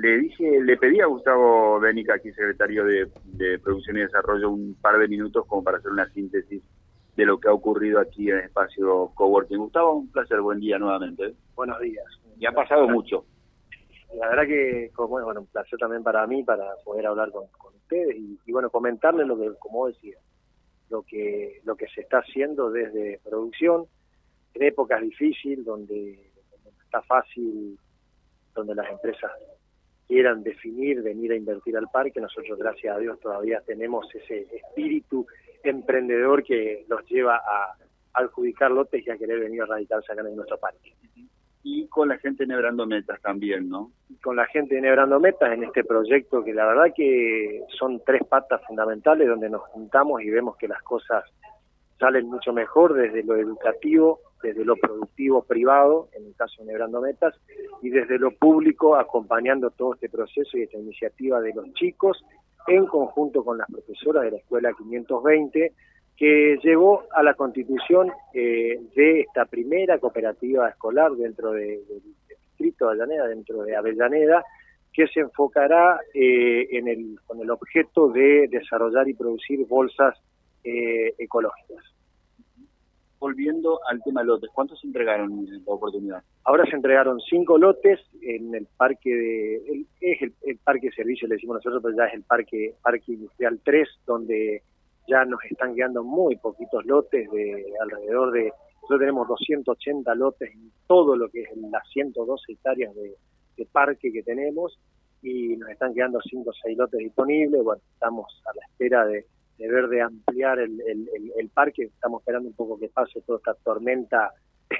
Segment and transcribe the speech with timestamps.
[0.00, 4.98] le dije, le pedí a Gustavo Benica, aquí secretario de, Producción y Desarrollo, un par
[4.98, 6.62] de minutos como para hacer una síntesis
[7.16, 9.58] de lo que ha ocurrido aquí en el espacio Coworking.
[9.58, 11.34] Gustavo, un placer, buen día nuevamente.
[11.54, 12.04] Buenos días.
[12.38, 13.26] Y ha pasado mucho.
[14.14, 17.44] La verdad que, como, bueno, un placer también para mí, para poder hablar con,
[17.74, 20.16] ustedes y, bueno, comentarles lo que, como decía,
[20.88, 23.84] lo que, lo que se está haciendo desde producción
[24.54, 26.30] en épocas difíciles donde,
[26.64, 27.78] donde está fácil,
[28.54, 29.30] donde las empresas
[30.10, 35.24] quieran definir, venir a invertir al parque, nosotros gracias a Dios todavía tenemos ese espíritu
[35.62, 37.76] emprendedor que los lleva a
[38.14, 40.92] adjudicar lotes y a querer venir a radicarse acá en nuestro parque.
[41.62, 43.92] Y con la gente Nebrando Metas también, ¿no?
[44.20, 48.22] Con la gente de Nebrando Metas en este proyecto que la verdad que son tres
[48.28, 51.22] patas fundamentales donde nos juntamos y vemos que las cosas
[52.00, 57.00] salen mucho mejor desde lo educativo, desde lo productivo privado, en el caso de Nebrando
[57.00, 57.34] Metas,
[57.82, 62.24] y desde lo público acompañando todo este proceso y esta iniciativa de los chicos
[62.66, 65.72] en conjunto con las profesoras de la Escuela 520,
[66.16, 71.80] que llevó a la constitución eh, de esta primera cooperativa escolar dentro del
[72.28, 74.44] distrito de Avellaneda, dentro de Avellaneda,
[74.92, 80.14] que se enfocará eh, en el, con el objeto de desarrollar y producir bolsas
[80.62, 81.90] eh, ecológicas
[83.20, 86.22] volviendo al tema de lotes, ¿cuántos se entregaron en la oportunidad?
[86.44, 91.56] Ahora se entregaron cinco lotes en el parque de, es el, parque servicio, le decimos
[91.56, 94.62] nosotros, pero ya es el parque, parque industrial 3, donde
[95.06, 100.72] ya nos están quedando muy poquitos lotes de alrededor de, nosotros tenemos 280 lotes en
[100.86, 103.14] todo lo que es las 112 hectáreas de,
[103.56, 104.78] de parque que tenemos
[105.22, 109.26] y nos están quedando 5 o 6 lotes disponibles, bueno, estamos a la espera de
[109.60, 110.80] de ver de ampliar el,
[111.36, 111.82] el, parque.
[111.84, 114.32] Estamos esperando un poco que pase toda esta tormenta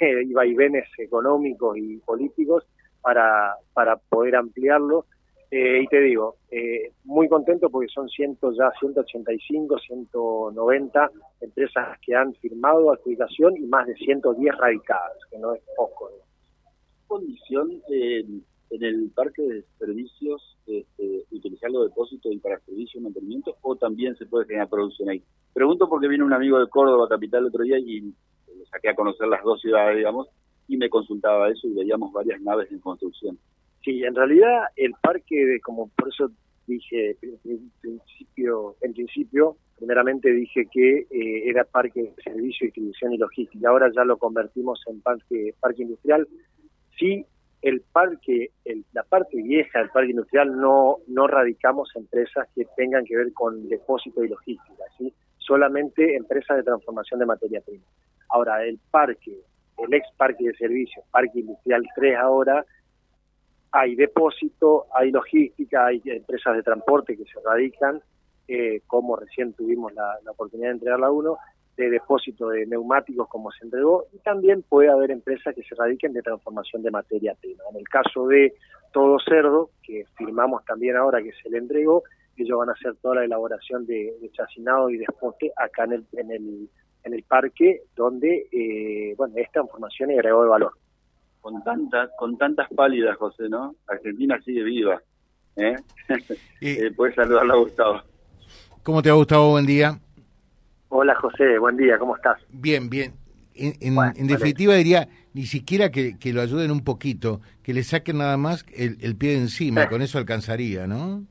[0.00, 2.64] y vaivenes económicos y políticos
[3.02, 5.06] para, para poder ampliarlo.
[5.50, 12.14] Eh, y te digo, eh, muy contento porque son ciento, ya 185, 190 empresas que
[12.14, 16.10] han firmado adjudicación y más de 110 radicadas, que no es poco.
[17.08, 18.24] condición eh,
[18.70, 23.76] en el parque de servicios este, utilizar los depósitos y para servicio y mantenimiento o
[23.76, 25.22] también se puede generar producción ahí?
[25.52, 28.12] Pregunto porque vino un amigo de Córdoba, capital, el otro día y
[28.70, 30.28] saqué a conocer las dos ciudades, digamos,
[30.66, 33.38] y me consultaba eso y veíamos varias naves en construcción.
[33.82, 36.30] Sí, en realidad el parque, como por eso
[36.66, 43.18] dije en principio, en principio primeramente dije que eh, era parque de servicio, distribución y
[43.18, 43.68] logística.
[43.68, 46.28] Ahora ya lo convertimos en parque, parque industrial.
[46.98, 47.24] Sí
[47.68, 48.50] el parque,
[48.92, 53.68] la parte vieja del parque industrial no, no radicamos empresas que tengan que ver con
[53.68, 54.84] depósito y logística,
[55.36, 57.84] solamente empresas de transformación de materia prima.
[58.28, 59.34] Ahora, el parque,
[59.78, 62.64] el ex parque de servicios, parque industrial 3 ahora,
[63.70, 68.00] hay depósito, hay logística, hay empresas de transporte que se radican,
[68.46, 71.38] eh, como recién tuvimos la, la oportunidad de entregarla a uno,
[71.78, 76.12] de depósito de neumáticos como se entregó y también puede haber empresas que se radiquen
[76.12, 77.62] de transformación de materia prima.
[77.70, 78.54] En el caso de
[78.92, 82.02] Todo Cerdo, que firmamos también ahora que se le entregó,
[82.36, 86.30] ellos van a hacer toda la elaboración de, chacinado y desposte acá en el, en
[86.32, 86.68] el,
[87.04, 90.72] en el parque donde, eh, bueno, es transformación y agregó de valor.
[91.40, 93.76] Con, tantas con tantas pálidas, José, ¿no?
[93.86, 95.00] Argentina sigue viva.
[95.56, 95.76] ¿eh?
[96.60, 98.02] eh puedes saludarla, Gustavo.
[98.82, 99.50] ¿Cómo te ha gustado?
[99.50, 99.98] Buen día.
[100.90, 102.38] Hola José, buen día, ¿cómo estás?
[102.48, 103.12] Bien, bien.
[103.54, 108.64] En, definitiva diría, ni siquiera que, lo ayuden un poquito, que le saquen nada más
[108.72, 111.24] el, pie de encima, con eso alcanzaría, ¿no?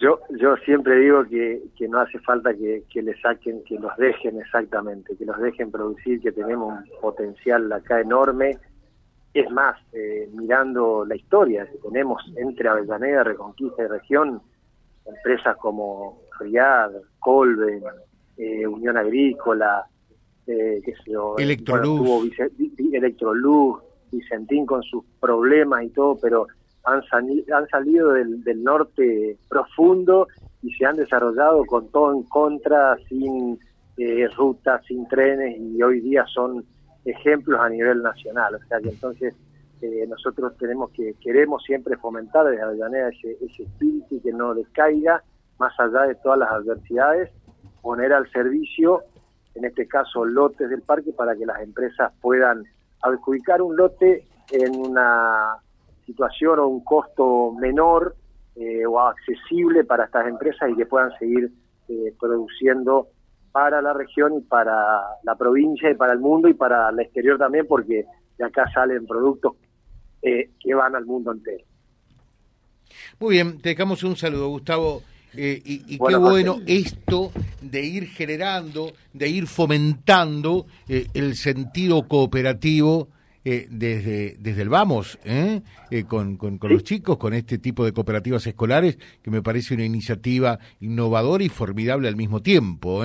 [0.00, 4.40] Yo, yo siempre digo que, que no hace falta que, le saquen, que los dejen
[4.40, 8.58] exactamente, que los dejen producir, que tenemos un potencial acá enorme.
[9.34, 14.40] Es más, eh, mirando la historia que tenemos entre Avellaneda, Reconquista y Región,
[15.04, 17.82] empresas como Riad, Colben,
[18.38, 19.84] eh, Unión Agrícola,
[20.46, 22.32] eh, qué sé yo, Electroluz.
[22.92, 26.46] Electroluz, Vicentín con sus problemas y todo, pero
[26.84, 30.28] han, han salido del, norte profundo
[30.62, 33.58] y se han desarrollado con todo en contra, sin
[33.98, 36.64] eh, rutas, sin trenes y hoy día son
[37.04, 38.54] ejemplos a nivel nacional.
[38.54, 39.34] O sea que entonces
[39.82, 44.54] eh, nosotros tenemos que, queremos siempre fomentar desde Avellaneda ese, ese espíritu y que no
[44.54, 45.22] descaiga
[45.58, 47.30] más allá de todas las adversidades
[47.80, 49.02] poner al servicio,
[49.54, 52.64] en este caso, lotes del parque para que las empresas puedan
[53.02, 55.56] adjudicar un lote en una
[56.06, 58.16] situación o un costo menor
[58.56, 61.50] eh, o accesible para estas empresas y que puedan seguir
[61.88, 63.08] eh, produciendo
[63.52, 64.74] para la región y para
[65.22, 68.04] la provincia y para el mundo y para el exterior también, porque
[68.36, 69.54] de acá salen productos
[70.22, 71.64] eh, que van al mundo entero.
[73.20, 75.02] Muy bien, te dejamos un saludo, Gustavo.
[75.36, 77.30] Eh, y, qué bueno esto
[77.60, 83.08] de ir generando, de ir fomentando eh, el sentido cooperativo
[83.44, 85.18] eh, desde, desde el vamos,
[86.08, 90.58] con, con, los chicos, con este tipo de cooperativas escolares, que me parece una iniciativa
[90.80, 93.04] innovadora y formidable al mismo tiempo.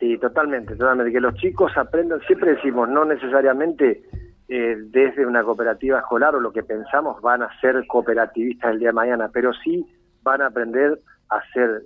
[0.00, 1.12] Sí, totalmente, totalmente.
[1.12, 4.02] Que los chicos aprendan, siempre decimos, no necesariamente
[4.46, 8.94] desde una cooperativa escolar o lo que pensamos van a ser cooperativistas el día de
[8.94, 9.86] mañana, pero sí
[10.24, 10.98] van a aprender
[11.30, 11.82] a ser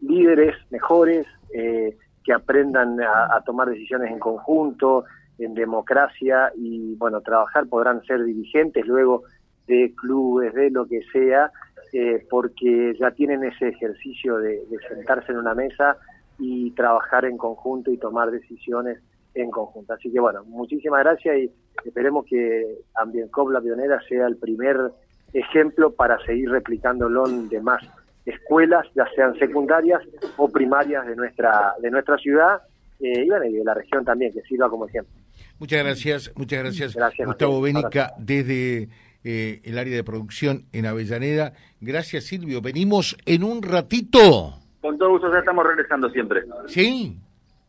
[0.00, 5.04] líderes mejores, eh, que aprendan a, tomar decisiones en conjunto,
[5.38, 9.24] en democracia y, bueno, trabajar, podrán ser dirigentes luego
[9.66, 11.50] de clubes, de lo que sea,
[11.92, 15.96] eh, porque ya tienen ese ejercicio de, sentarse en una mesa
[16.38, 18.98] y trabajar en conjunto y tomar decisiones
[19.34, 19.94] en conjunto.
[19.94, 21.52] Así que bueno, muchísimas gracias y
[21.84, 24.92] esperemos que Ambiencop La Pionera sea el primer
[25.32, 27.82] ejemplo para seguir replicándolo en demás
[28.26, 30.02] escuelas, ya sean secundarias
[30.36, 32.60] o primarias de nuestra de nuestra ciudad
[33.00, 35.12] eh, y, de la región también, que sirva como ejemplo.
[35.58, 38.88] Muchas gracias, muchas gracias, Gustavo Bénica desde
[39.24, 41.52] eh, el área de producción en Avellaneda.
[41.80, 44.54] Gracias Silvio, venimos en un ratito.
[44.80, 46.42] Con todo gusto, ya estamos regresando siempre.
[46.66, 47.16] ¿Sí?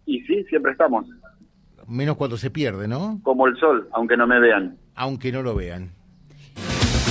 [0.05, 1.05] Y sí, siempre estamos.
[1.87, 3.19] Menos cuando se pierde, ¿no?
[3.23, 4.77] Como el sol, aunque no me vean.
[4.95, 5.91] Aunque no lo vean.